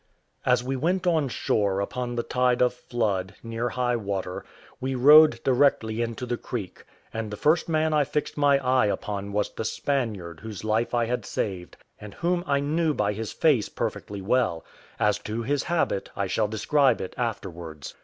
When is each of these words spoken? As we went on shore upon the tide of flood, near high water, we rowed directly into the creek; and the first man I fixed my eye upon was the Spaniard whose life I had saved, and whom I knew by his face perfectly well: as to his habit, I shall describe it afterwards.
As 0.47 0.63
we 0.63 0.75
went 0.75 1.05
on 1.05 1.29
shore 1.29 1.79
upon 1.79 2.15
the 2.15 2.23
tide 2.23 2.59
of 2.63 2.73
flood, 2.73 3.35
near 3.43 3.69
high 3.69 3.95
water, 3.97 4.43
we 4.79 4.95
rowed 4.95 5.43
directly 5.43 6.01
into 6.01 6.25
the 6.25 6.37
creek; 6.37 6.85
and 7.13 7.29
the 7.29 7.37
first 7.37 7.69
man 7.69 7.93
I 7.93 8.03
fixed 8.03 8.35
my 8.35 8.57
eye 8.65 8.87
upon 8.87 9.31
was 9.31 9.53
the 9.53 9.63
Spaniard 9.63 10.39
whose 10.39 10.63
life 10.63 10.95
I 10.95 11.05
had 11.05 11.23
saved, 11.23 11.77
and 11.99 12.15
whom 12.15 12.43
I 12.47 12.59
knew 12.59 12.95
by 12.95 13.13
his 13.13 13.31
face 13.31 13.69
perfectly 13.69 14.23
well: 14.23 14.65
as 14.99 15.19
to 15.19 15.43
his 15.43 15.61
habit, 15.61 16.09
I 16.15 16.25
shall 16.25 16.47
describe 16.47 16.99
it 16.99 17.13
afterwards. 17.15 17.93